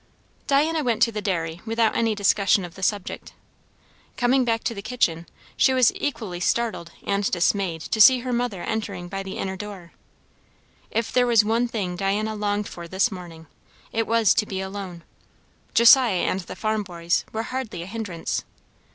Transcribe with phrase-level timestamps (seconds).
[0.47, 3.33] Diana went to the dairy without any discussion of the subject.
[4.17, 8.63] Coming back to the kitchen, she was equally startled and dismayed to see her mother
[8.63, 9.91] entering by the inner door.
[10.89, 13.45] If there was one thing Diana longed for this morning,
[13.91, 15.03] it was, to be alone.
[15.75, 18.43] Josiah and the farm boys were hardly a hindrance.